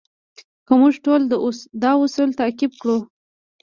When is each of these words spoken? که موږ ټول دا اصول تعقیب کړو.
که 0.65 0.73
موږ 0.81 0.93
ټول 1.05 1.21
دا 1.83 1.91
اصول 2.03 2.29
تعقیب 2.39 2.71
کړو. 2.81 2.97